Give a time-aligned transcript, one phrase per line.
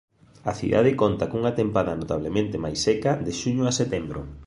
[0.51, 4.21] A cidade conta cunha tempada notablemente máis seca de xuño a setembro.